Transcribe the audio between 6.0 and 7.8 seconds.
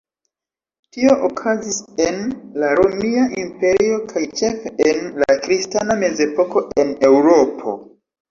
Mezepoko en Eŭropo.